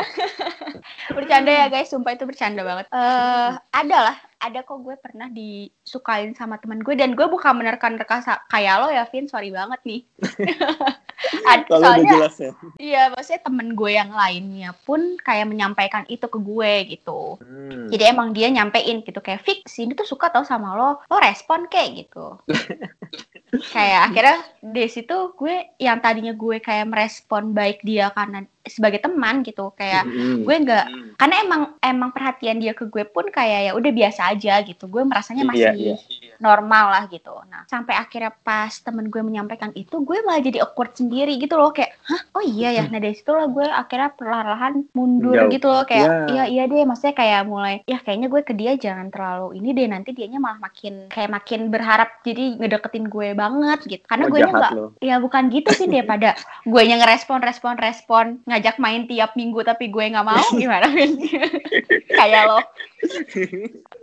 [1.17, 2.85] bercanda ya guys, sumpah itu bercanda banget.
[2.87, 8.25] Eh, ada lah, ada kok gue pernah disukain sama teman gue dan gue bukan menerka-nerka
[8.25, 9.29] sa- kayak lo ya, Vin.
[9.29, 10.01] Sorry banget nih.
[11.69, 12.51] Soalnya jelas ya.
[12.81, 17.37] iya, maksudnya temen gue yang lainnya pun kayak menyampaikan itu ke gue gitu.
[17.37, 17.87] Hmm.
[17.93, 21.69] Jadi emang dia nyampein gitu kayak fix ini tuh suka tau sama lo, lo respon
[21.69, 22.41] kayak gitu.
[23.75, 29.41] kayak akhirnya dari situ gue yang tadinya gue kayak merespon baik dia karena sebagai teman
[29.41, 30.41] gitu kayak Hmm.
[30.41, 34.61] gue nggak karena emang emang perhatian dia ke gue pun kayak ya udah biasa aja
[34.61, 36.35] gitu gue merasanya masih Iya, iya.
[36.37, 40.93] normal lah gitu nah sampai akhirnya pas temen gue menyampaikan itu gue malah jadi awkward
[40.93, 44.73] sendiri gitu loh kayak hah oh iya ya nah dari situ lah gue akhirnya perlahan-lahan
[44.91, 45.49] mundur Jauh.
[45.49, 46.13] gitu loh kayak Ya.
[46.27, 49.87] iya iya deh maksudnya kayak mulai ya kayaknya gue ke dia jangan terlalu ini deh
[49.87, 54.39] nanti dianya malah makin kayak makin berharap jadi ngedeketin gue banget gitu karena Oh, gue
[54.39, 56.33] jahat nggak ya bukan gitu sih daripada
[56.67, 61.15] gue yang ngerespon respon respon ngajak main tiap minggu tapi gue nggak mau gimana Vin?
[62.19, 62.59] kayak lo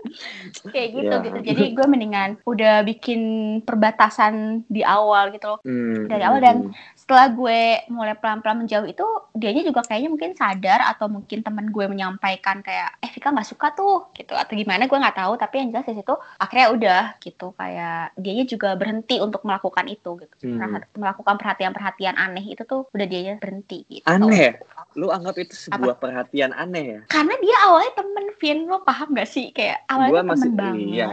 [0.64, 1.20] kayak gitu Ya.
[1.20, 1.38] gitu.
[1.44, 3.20] Jadi gue mendingan udah bikin
[3.62, 4.34] perbatasan
[4.66, 5.61] di awal gitu loh.
[5.62, 9.00] Hmm, Dari awal hmm, dan- setelah gue mulai pelan-pelan menjauh itu
[9.32, 13.72] dianya juga kayaknya mungkin sadar atau mungkin temen gue menyampaikan kayak eh Vika nggak suka
[13.72, 14.37] tuh gitu.
[14.37, 15.32] Atau gimana gue nggak tahu.
[15.34, 17.56] Tapi yang jelas di situ akhirnya udah gitu.
[17.56, 20.34] Kayak dianya juga berhenti untuk melakukan itu gitu.
[20.44, 20.61] Hmm.
[20.61, 24.04] Perha- melakukan perhatian-perhatian aneh itu tuh udah dianya berhenti gitu.
[24.04, 24.61] Aneh.
[24.92, 27.00] Lu anggap itu sebuah perhatian aneh ya?
[27.08, 28.58] karena dia awalnya temen Vin.
[28.64, 29.48] Lo paham gak sih?
[29.50, 31.09] Kayak awalnya Gua temen banget iya.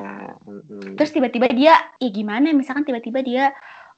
[0.46, 0.96] Mm-mm.
[1.00, 3.46] terus tiba-tiba dia ya gimana misalkan tiba-tiba dia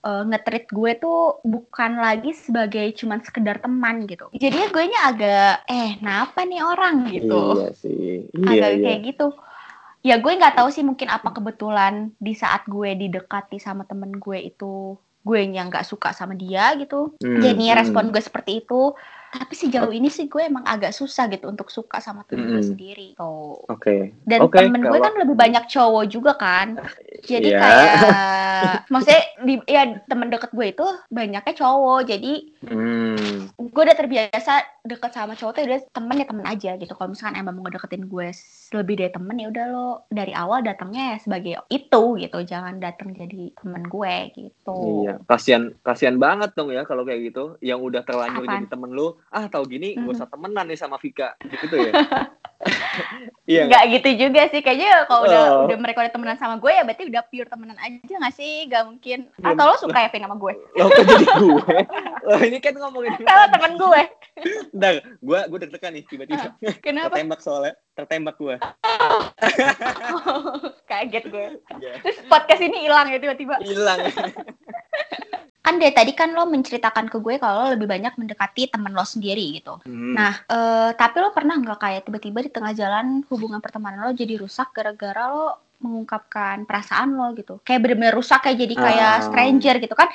[0.06, 5.54] uh, nge-treat gue tuh bukan lagi sebagai cuman sekedar teman gitu jadinya gue nya agak
[5.68, 8.30] eh kenapa nih orang gitu Iya sih.
[8.32, 8.84] Iya, agak iya.
[8.86, 9.28] kayak gitu
[10.06, 14.40] ya gue nggak tahu sih mungkin apa kebetulan di saat gue didekati sama temen gue
[14.40, 14.96] itu
[15.28, 17.78] gue yang nggak suka sama dia gitu Hmm, jadi hmm.
[17.84, 18.96] respon gue seperti itu
[19.30, 22.70] tapi sejauh ini sih gue emang agak susah gitu untuk suka sama temen gue Mm-mm.
[22.70, 24.16] sendiri tuh Oke.
[24.24, 26.80] dan Oke, temen gue kalau- kan lebih banyak cowok juga kan
[27.22, 27.60] jadi Iya.
[27.60, 27.94] kayak
[28.92, 32.34] maksudnya di ya temen deket gue itu banyaknya cowok jadi
[32.68, 33.48] Hmm.
[33.54, 37.38] gue udah terbiasa deket sama cowok tuh udah temen ya temen aja gitu kalau misalkan
[37.38, 38.28] emang mau deketin gue
[38.74, 43.12] lebih dari temen ya udah lo dari awal datangnya ya sebagai itu gitu jangan datang
[43.12, 47.56] jadi temen gue gitu Iya, kasihan kasihan banget dong ya kalau kayak gitu.
[47.60, 48.54] Yang udah terlanjur Apaan?
[48.58, 51.92] jadi temen lu, ah tau gini gak usah temenan nih sama Vika, gitu ya.
[53.46, 53.64] Iya.
[53.64, 53.70] nggak?
[53.70, 55.64] nggak gitu juga sih kayaknya kalau udah Oh.
[55.64, 58.82] udah mereka udah temenan sama gue ya berarti udah pure temenan aja nggak sih gak
[58.84, 61.78] mungkin Belum- atau lo suka ya Vin sama gue Lo kok jadi gue?
[62.26, 64.02] Loh, ini kan ngomongin kalau temen gue
[64.68, 66.50] Bentar, gue gue deg-degan nih tiba-tiba.
[66.86, 68.56] kenapa Tertembak soalnya, tertembak gue.
[70.84, 71.94] kaget gue Iya.
[72.02, 74.02] terus podcast ini hilang ya tiba-tiba Hilang.
[75.68, 79.04] Kan dari tadi kan lo menceritakan ke gue kalau lo lebih banyak mendekati temen lo
[79.04, 80.16] sendiri gitu Hmm.
[80.16, 84.38] nah eh, tapi lo pernah nggak kayak tiba-tiba di tengah jalan hubungan pertemanan lo jadi
[84.38, 85.46] rusak gara-gara lo
[85.78, 89.24] mengungkapkan perasaan lo gitu kayak bener-bener rusak kayak jadi kayak Ah.
[89.24, 90.08] stranger gitu kan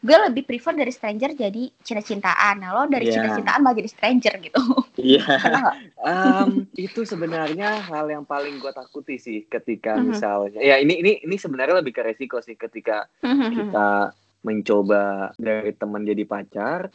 [0.00, 3.18] gue lebih prefer dari stranger jadi cinta-cintaan nah lo dari Iya.
[3.18, 4.62] cinta-cintaan malah jadi stranger gitu
[4.96, 5.22] Iya.
[5.62, 10.04] nggak Em, itu sebenarnya hal yang paling gue takuti sih ketika Mhm.
[10.08, 16.02] misalnya ya ini ini ini sebenarnya lebih ke resiko sih ketika kita mencoba dari teman
[16.02, 16.90] jadi pacar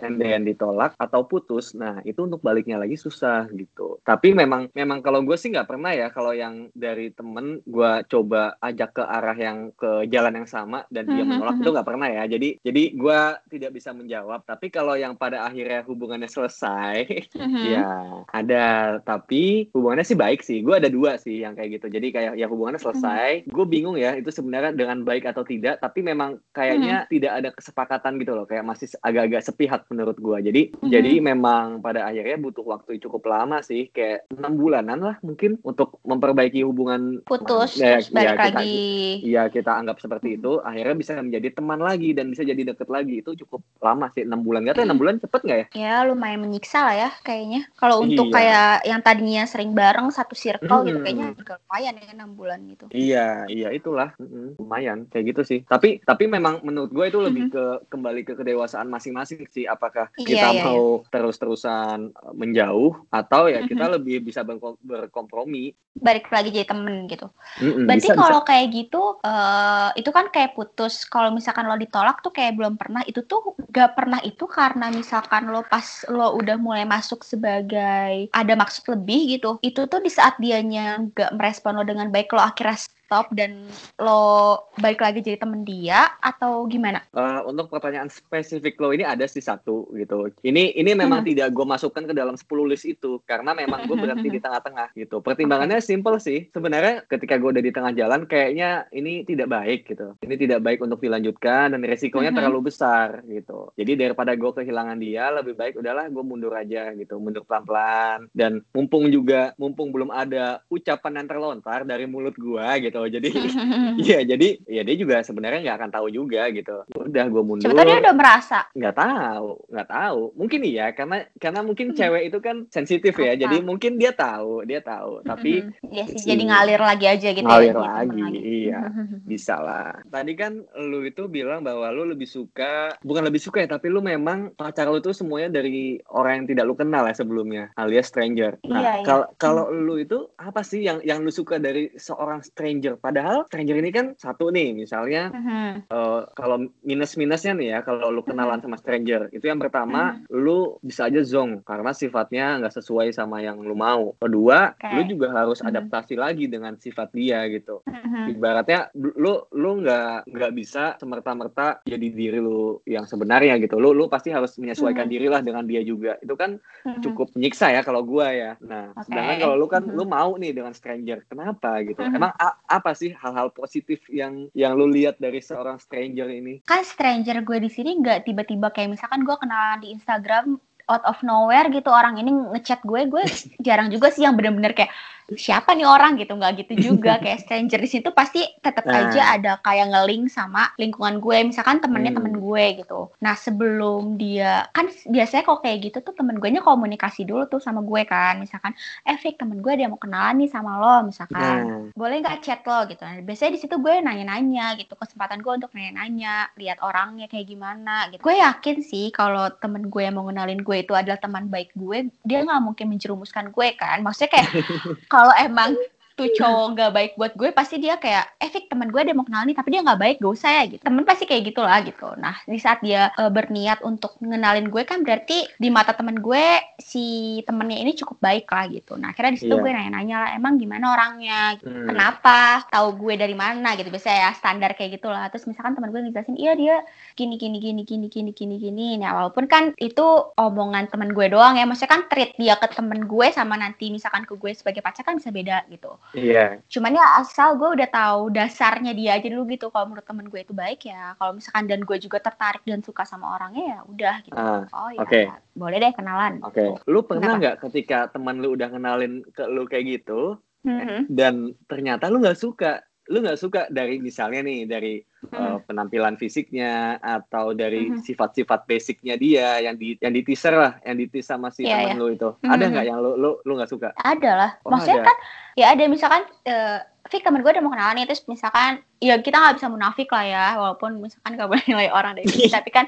[0.00, 5.00] and then ditolak atau putus nah itu untuk baliknya lagi susah gitu tapi memang memang
[5.00, 9.36] kalau gue sih nggak pernah ya kalau yang dari temen gue coba ajak ke arah
[9.36, 11.62] yang ke jalan yang sama dan dia Mhm, menolak mhm.
[11.64, 13.20] itu nggak pernah ya jadi jadi gue
[13.56, 17.64] tidak bisa menjawab tapi kalau yang pada akhirnya hubungannya selesai Mhm.
[17.66, 17.88] Ya,
[18.32, 18.66] ada.
[19.02, 20.64] Tapi hubungannya sih baik sih.
[20.64, 21.86] Gue ada dua sih yang kayak gitu.
[21.92, 23.46] Jadi kayak ya hubungannya selesai.
[23.48, 25.78] Gue bingung ya itu sebenarnya dengan baik atau tidak.
[25.78, 26.40] Tapi memang
[26.86, 28.46] kayaknya tidak ada kesepakatan gitu loh.
[28.46, 30.38] Kayak masih agak-agak sepihak menurut gue.
[30.40, 30.88] Jadi Mhm.
[30.88, 33.90] jadi memang pada akhirnya butuh waktu cukup lama sih.
[33.90, 37.18] Kayak enam bulanan lah mungkin untuk memperbaiki hubungan.
[37.26, 38.78] putus Ya, terus balik ya, kita- lagi
[39.18, 40.60] Iya kita anggap seperti itu.
[40.60, 43.18] Akhirnya bisa menjadi teman lagi dan bisa jadi deket lagi.
[43.18, 44.62] Itu cukup lama sih enam bulan.
[44.62, 45.66] Gak tau enam bulan cepet nggak ya?
[45.76, 48.34] ya lumayan menyiksa lah ya kayaknya kalau untuk Iya.
[48.34, 51.04] kayak yang tadinya sering bareng satu circle gitu Hmm.
[51.04, 54.12] kayaknya juga lumayan ya enam bulan gitu Iya, iya itulah,
[54.54, 55.60] lumayan kayak gitu sih.
[55.64, 57.52] Tapi tapi memang menurut gue itu lebih Mhm.
[57.56, 59.64] ke kembali ke kedewasaan masing-masing sih.
[59.64, 63.92] Apakah Iya, kita iya, mau terus-terusan uh, menjauh atau ya kita Mhm.
[63.96, 65.72] lebih bisa berko- berkompromi.
[65.96, 71.08] balik lagi jadi temen gitu Mm-mm, berarti kalau kayak gitu eh, itu kan kayak putus
[71.08, 75.48] kalau misalkan lo ditolak tuh kayak belum pernah itu tuh gak pernah itu karena misalkan
[75.48, 80.36] lo pas lo udah mulai masuk sebagai ada maksud lebih gitu itu tuh di saat
[80.36, 82.76] dianya gak merespon lo dengan baik lo akhirnya
[83.06, 83.70] stop dan
[84.02, 87.06] lo balik lagi jadi temen dia atau gimana.
[87.14, 90.26] Uh, untuk pertanyaan spesifik lo ini ada sih satu gitu.
[90.42, 91.28] Ini ini memang Mhm.
[91.30, 95.22] tidak gue masukkan ke dalam 10 list itu karena memang gue berhenti di tengah-tengah gitu.
[95.22, 96.50] Pertimbangannya simple sih.
[96.50, 100.18] Sebenarnya ketika gue udah di tengah jalan kayaknya ini tidak baik gitu.
[100.18, 102.36] Ini tidak baik untuk dilanjutkan dan resikonya Mhm.
[102.36, 103.70] terlalu besar gitu.
[103.78, 107.22] Jadi daripada gue kehilangan dia lebih baik udahlah gue mundur aja gitu.
[107.22, 112.95] Mundur pelan-pelan dan mumpung juga mumpung belum ada ucapan yang terlontar dari mulut gue gitu.
[113.04, 113.28] Jadi
[114.06, 116.84] Iya, jadi ya dia juga sebenarnya nggak akan tahu juga gitu.
[116.94, 117.68] Udah gue mundur.
[117.68, 118.58] Tahu dia udah merasa.
[118.72, 120.20] Nggak tahu, nggak tahu.
[120.34, 121.96] Mungkin iya, karena karena mungkin Hmm.
[121.96, 123.32] cewek itu kan sensitif ya.
[123.34, 125.20] Jadi mungkin dia tahu, dia tahu.
[125.22, 125.72] Tapi Mhm.
[125.88, 127.74] Iya sih, si- jadi ngalir lagi aja gitu ngalir ya.
[127.74, 128.80] temen lagi, iya.
[129.26, 129.96] bisa lah.
[130.06, 133.98] Tadi kan lu itu bilang bahwa lu lebih suka, bukan lebih suka ya, tapi lu
[133.98, 135.74] memang pacar lu itu semuanya dari
[136.06, 138.60] orang yang tidak lu kenal ya sebelumnya, alias stranger.
[138.60, 138.92] Iya, Nah, iya.
[139.02, 143.02] kalau kalau lu itu apa sih yang yang lu suka dari seorang stranger stranger.
[143.02, 145.90] Padahal stranger ini kan satu nih, misalnya Mhm.
[145.90, 151.10] eh, kalau minus-minusnya nih ya, kalau lu kenalan sama stranger, itu yang pertama, lu bisa
[151.10, 154.14] aja zong karena sifatnya nggak sesuai sama yang lu mau.
[154.22, 154.86] Kedua, Oke.
[154.94, 155.68] lu juga harus Mhm.
[155.68, 157.82] adaptasi lagi dengan sifat dia gitu.
[157.86, 158.38] Mhm.
[158.38, 163.80] Ibaratnya lu lu nggak nggak bisa semerta-merta jadi diri lu yang sebenarnya gitu.
[163.80, 165.12] Lu lu pasti harus menyesuaikan Mhm.
[165.12, 166.20] diri lah dengan dia juga.
[166.20, 167.00] Itu kan Mhm.
[167.02, 168.52] cukup menyiksa ya kalau gua ya.
[168.60, 169.08] Nah, Oke.
[169.08, 169.94] sedangkan kalau lu kan Mhm.
[169.96, 171.24] lu mau nih dengan stranger.
[171.26, 172.02] Kenapa gitu?
[172.02, 172.16] Mhm.
[172.16, 176.60] Emang a- apa sih hal-hal positif yang yang lu lihat dari seorang stranger ini?
[176.68, 181.18] kan stranger gue di sini nggak tiba-tiba kayak misalkan gue kenalan di Instagram out of
[181.26, 183.24] nowhere gitu orang ini ngechat gue gue
[183.66, 184.92] jarang juga sih yang bener-bener kayak
[185.34, 187.18] siapa nih orang gitu nggak gitu juga.
[187.24, 189.10] Kayak stranger di situ pasti tetap Nah.
[189.10, 191.38] aja ada kayak nge-link sama lingkungan gue.
[191.44, 192.18] Misalkan temennya Hmm.
[192.22, 193.10] temen gue gitu.
[193.18, 197.58] Nah sebelum dia kan biasanya kalau kayak gitu tuh temen gue nya komunikasi dulu tuh
[197.58, 198.38] sama gue kan.
[198.38, 201.34] Misalkan eh Fik temen gue dia mau kenalan nih sama lo misalkan.
[201.34, 202.86] Nah, boleh nggak chat lo?
[202.86, 203.02] gitu.
[203.02, 204.94] Nah, biasanya di situ gue nanya-nanya gitu.
[204.94, 208.20] Kesempatan gue untuk nanya-nanya lihat orangnya kayak gimana gitu.
[208.20, 212.06] Gue yakin sih kalau temen gue yang mau ngenalin gue itu adalah teman baik gue
[212.22, 214.04] dia nggak mungkin menjerumuskan gue kan.
[214.04, 214.48] Maksudnya kayak
[215.16, 215.72] kalau emang
[216.16, 219.28] tuh cowok nggak baik buat gue pasti dia kayak eh Fik teman gue dia mau
[219.28, 220.80] kenal nih tapi dia nggak baik gak usah ya gitu.
[220.80, 222.08] Temen pasti kayak gitulah gitu.
[222.16, 226.44] Nah di saat dia eh, berniat untuk ngenalin gue kan berarti di mata temen gue
[226.80, 228.96] si temennya ini cukup baik lah gitu.
[228.96, 229.60] Nah akhirnya di situ Iya.
[229.60, 231.40] gue nanya-nanya lah emang gimana orangnya?
[231.60, 231.84] Hmm.
[231.92, 232.64] kenapa?
[232.72, 233.76] Tahu gue dari mana?
[233.76, 236.80] Gitu biasanya ya standar kayak gitulah terus misalkan teman gue ngejelasin iya dia
[237.12, 238.88] gini gini gini gini gini gini gini.
[238.96, 240.06] Nah walaupun kan itu
[240.40, 244.24] omongan teman gue doang ya maksudnya kan treat dia ke temen gue sama nanti misalkan
[244.24, 246.62] ke gue sebagai pacar kan bisa beda gitu Iya.
[246.70, 250.40] cuman ya asal gue udah tahu dasarnya dia aja dulu gitu kalau menurut temen gue
[250.40, 254.14] itu baik ya kalau misalkan dan gue juga tertarik dan suka sama orangnya ya udah
[254.24, 255.20] gitu Ah, oh ya oke.
[255.52, 260.00] boleh deh kenalan Oke, lu pernah nggak ketika teman lu udah kenalin ke lu kayak
[260.00, 261.06] gitu Mhm.
[261.14, 264.94] dan ternyata lu nggak suka, lu nggak suka dari misalnya nih dari.
[265.32, 268.02] Uh, penampilan fisiknya atau dari Mhm.
[268.02, 271.82] sifat-sifat basicnya dia yang di yang di teaser lah, yang di tease sama si Iya,
[271.82, 271.98] teman iya.
[271.98, 272.50] lu itu, Mhm.
[272.50, 273.90] ada nggak yang lu lu lu nggak suka?
[273.96, 275.08] ada lah Oh, maksudnya ada.
[275.08, 275.16] kan
[275.54, 279.38] ya ada misalkan eh Fik temen gue udah mau kenalan nih terus misalkan ya kita
[279.38, 282.82] nggak bisa munafik lah ya walaupun misalkan gak boleh nilai orang dari sini tapi kan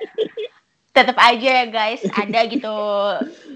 [1.00, 2.74] tetap aja ya guys ada gitu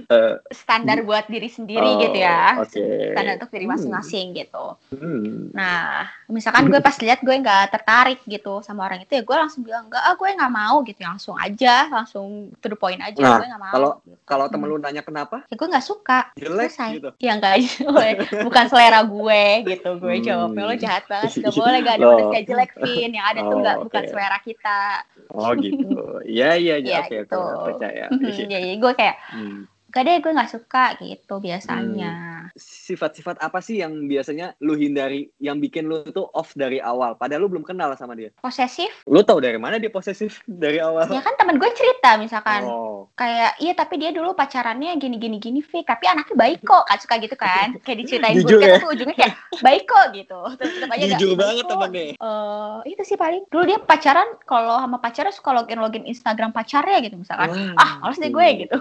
[0.05, 2.85] Eh, standar buat diri sendiri oh, gitu ya Oke.
[3.09, 3.73] standar untuk diri Hmm.
[3.73, 5.49] masing-masing gitu Hmm.
[5.51, 9.63] nah misalkan gue pas lihat gue nggak tertarik gitu sama orang itu ya gue langsung
[9.63, 12.29] bilang enggak ah gue nggak mau gitu langsung aja langsung
[12.59, 14.17] to the point aja Nah, gue nggak mau kalau- gitu.
[14.23, 14.75] Kalau temen Hmm.
[14.75, 16.91] lu nanya kenapa, ya gue nggak suka jelek Selesai.
[16.95, 17.11] gitu.
[17.19, 17.53] Ya enggak
[18.43, 20.25] bukan selera gue gitu gue Hmm.
[20.25, 22.11] jawabnya lo jahat banget gak boleh gak ada Loh.
[22.19, 24.11] manusia jelek Vin yang ada tuh Oh, nggak bukan oke.
[24.11, 24.79] selera kita
[25.31, 25.89] Oh gitu.
[26.29, 27.01] Iya iya iya.
[27.01, 27.57] Iya, Oke gitu.
[27.57, 28.07] oke percaya.
[28.53, 29.65] jadi gue kayak Hmm.
[29.93, 35.57] Gak deh gue nggak suka gitu biasanya Sifat-sifat apa sih yang biasanya lu hindari, yang
[35.57, 37.15] bikin lu tuh off dari awal?
[37.15, 38.29] Padahal lu belum kenal sama dia.
[38.39, 41.09] posesif Lu tahu dari mana dia posesif dari awal?
[41.09, 43.11] ya kan temen gue cerita misalkan Oh.
[43.15, 46.99] kayak iya tapi dia dulu pacarannya gini gini gini Fik tapi anaknya baik kok kan
[46.99, 48.79] suka gitu kan kayak diceritain gue ya?
[48.79, 52.05] tapi ujungnya kayak baik kok gitu terus tetap aja Jujur "Baik banget kok." temennya.
[52.15, 56.99] Eh, itu sih paling dulu dia pacaran kalau sama pacarnya suka login login Instagram pacarnya
[57.03, 58.79] gitu misalkan Wah, ah males deh gue gitu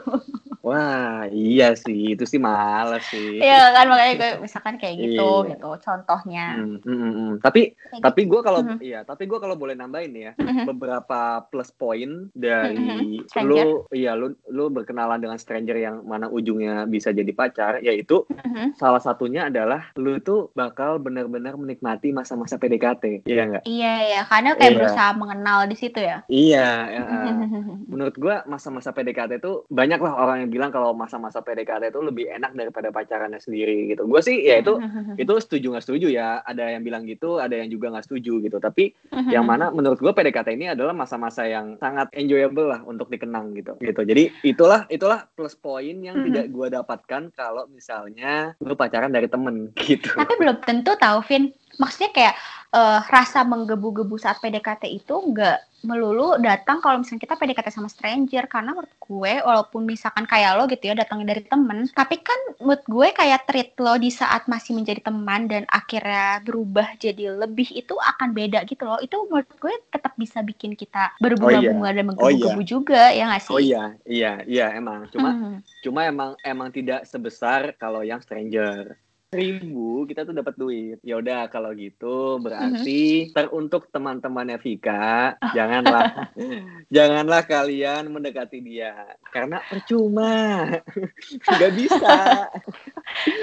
[0.61, 3.37] Wah, iya sih, itu sih males sih.
[3.37, 5.49] Iya kan makanya gue misalkan kayak gitu Iya.
[5.55, 7.31] gitu contohnya Hmm, hmm, hmm, hmm.
[7.39, 8.77] Tapi Kayak tapi gue kalau Mhm.
[8.79, 10.65] iya, tapi gue kalau boleh nambahin ya, Mhm.
[10.65, 13.27] beberapa plus point dari Mhm.
[13.27, 13.47] Stranger.
[13.47, 18.75] lu iya lu lu berkenalan dengan stranger yang mana ujungnya bisa jadi pacar yaitu Mhm.
[18.75, 24.53] salah satunya adalah lu tuh bakal benar-benar menikmati masa-masa PDKT iya nggak iya ya karena
[24.55, 24.77] kayak Iya.
[24.77, 27.01] berusaha mengenal di situ ya iya ya,
[27.91, 32.25] menurut gua masa-masa PDKT itu banyak lah orang yang bilang kalau masa-masa PDKT itu lebih
[32.29, 34.07] enak daripada pacarannya sendiri gitu.
[34.07, 34.79] Gue sih ya itu
[35.21, 36.39] itu setuju nggak setuju ya.
[36.41, 38.57] Ada yang bilang gitu ada yang juga nggak setuju gitu.
[38.57, 38.95] Tapi
[39.33, 43.75] yang mana menurut gue PDKT ini adalah masa-masa yang sangat enjoyable lah untuk dikenang gitu.
[43.77, 44.01] Gitu.
[44.01, 46.25] Jadi itulah itulah plus poin yang Mhm.
[46.27, 50.13] tidak gue dapatkan kalau misalnya lu pacaran dari temen gitu.
[50.13, 51.49] Tapi belum tentu tahu Vin.
[51.79, 52.35] Maksudnya kayak
[52.71, 58.45] eh, rasa menggebu-gebu saat PDKT itu nggak melulu datang kalau misalnya kita PDKT sama stranger.
[58.45, 62.85] Karena menurut gue walaupun misalkan kayak lo gitu ya datangnya dari temen tapi kan menurut
[62.85, 67.97] gue kayak treat lo di saat masih menjadi teman dan akhirnya berubah jadi lebih itu
[67.97, 69.01] akan beda gitu loh.
[69.01, 73.53] Itu menurut gue tetap bisa bikin kita berbunga-bunga dan menggebu-gebu juga ya nggak sih?
[73.53, 75.09] Oh iya iya iya emang.
[75.09, 75.55] Cuma Mhm.
[75.81, 79.01] cuma emang emang tidak sebesar kalau yang stranger
[79.31, 80.99] ribu kita tuh dapat duit.
[81.07, 86.35] Ya udah kalau gitu berarti teruntuk teman-temannya Vika janganlah
[86.95, 89.15] janganlah kalian mendekati dia.
[89.31, 90.67] Karena percuma.
[91.47, 92.15] Nggak bisa.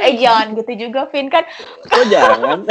[0.04, 1.48] Eh jangan gitu juga Vin kan.
[1.88, 2.68] Kok jangan.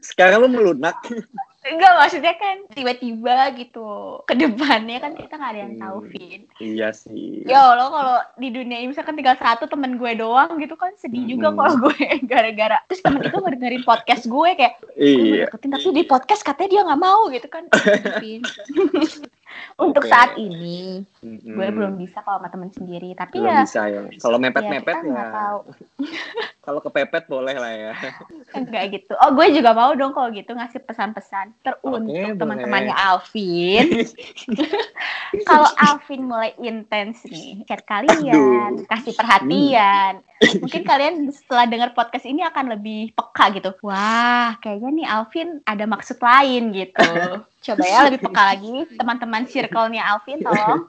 [0.00, 0.96] Sekarang lu melunak
[1.60, 3.88] Enggak maksudnya kan tiba-tiba gitu
[4.24, 6.08] ke depannya kan kita nggak ada yang tahu Hmm.
[6.08, 6.40] Vin.
[6.56, 10.72] iya sih Ya Allah kalau di dunia ini misalkan tinggal satu temen gue doang gitu
[10.74, 11.58] kan sedih juga Mm-mm.
[11.58, 11.96] kalau gue
[12.32, 16.80] gara-gara terus temen itu ngedengerin podcast gue kayak iya deketin tapi di podcast katanya dia
[16.82, 17.64] nggak mau gitu kan.
[18.24, 18.40] Vin.
[19.80, 20.12] Untuk Oke.
[20.12, 21.56] saat ini Mm-mm.
[21.56, 24.96] gue belum bisa kalau sama temen sendiri tapi belum ya bisa ya kalau ya mepet-mepet
[25.08, 25.58] ya, tahu
[26.64, 27.92] kalau kepepet boleh lah ya
[28.58, 29.12] enggak gitu.
[29.18, 32.94] Oh gue juga mau dong kalau gitu ngasih pesan-pesan teruntuk Oke, teman-temannya.
[32.94, 34.06] Alvin.
[35.50, 38.86] kalau Alvin mulai intens nih chat kalian, Aduh.
[38.86, 40.22] kasih perhatian.
[40.40, 43.70] Mungkin kalian setelah dengar podcast ini akan lebih peka gitu.
[43.84, 47.10] Wah, kayaknya nih Alvin ada maksud lain gitu.
[47.60, 50.88] Coba ya lebih peka lagi teman-teman circle-nya Alvin tolong.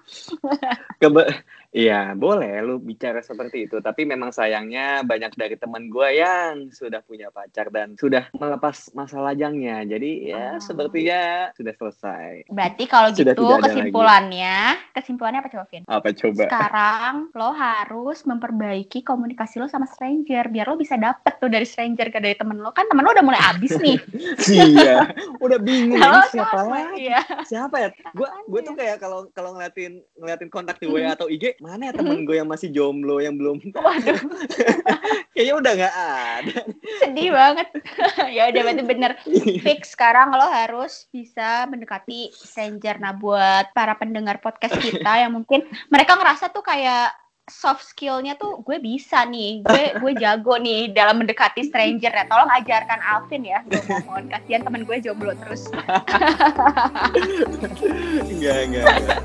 [1.72, 3.80] Iya, boleh lu bicara seperti itu.
[3.80, 9.24] Tapi memang sayangnya banyak dari teman gue yang sudah punya pacar dan sudah melepas masa
[9.24, 9.88] lajangnya.
[9.88, 10.28] Jadi Oh.
[10.36, 11.22] ya sepertinya
[11.56, 12.52] sudah selesai.
[12.52, 14.58] Berarti kalau Sudah gitu tidak ada kesimpulannya,
[14.92, 15.84] kesimpulannya apa coba Vin?
[15.88, 16.44] Apa coba?
[16.52, 22.12] Sekarang lo harus memperbaiki komunikasi lo sama stranger biar lo bisa dapet tuh dari stranger
[22.12, 23.96] ke dari temen lo kan temen lo udah mulai abis nih.
[24.76, 25.08] iya,
[25.40, 26.04] udah bingung
[26.36, 27.08] siapa lagi?
[27.08, 27.22] Iya.
[27.48, 27.90] Siapa ya?
[28.12, 31.94] Gue gue tuh kayak kalau kalau ngeliatin ngeliatin kontak di WA atau IG, mana ya
[31.94, 34.18] temen gue yang masih jomblo yang belum Waduh,
[35.38, 36.58] kayaknya udah nggak ada.
[37.06, 37.68] sedih banget.
[38.36, 39.12] ya udah berarti bener
[39.62, 42.98] fix sekarang lo harus bisa mendekati stranger.
[42.98, 45.62] Nah buat para pendengar podcast kita yang mungkin
[45.94, 47.14] mereka ngerasa tuh kayak
[47.46, 52.26] soft skillnya tuh gue bisa nih, gue gue jago nih dalam mendekati stranger ya.
[52.26, 55.70] Tolong ajarkan Alvin ya, gue mohon kasihan temen gue jomblo terus.
[58.26, 59.20] Enggak, enggak, enggak.